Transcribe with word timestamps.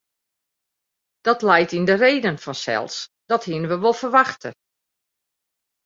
Dat 1.27 1.41
leit 1.47 1.71
yn 1.77 1.87
de 1.89 1.95
reden 2.05 2.37
fansels, 2.43 2.95
dat 3.31 3.43
hienen 3.49 3.69
we 3.71 3.77
wol 3.83 3.97
ferwachte. 4.01 4.49